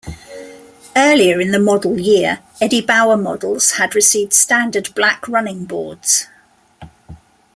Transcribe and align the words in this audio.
Earlier 0.95 1.39
in 1.39 1.51
the 1.51 1.59
model 1.59 1.99
year, 1.99 2.39
Eddie 2.59 2.81
Bauer 2.81 3.17
models 3.17 3.73
had 3.73 3.93
received 3.93 4.33
standard 4.33 4.89
black 4.95 5.27
running 5.27 5.65
boards. 5.65 6.25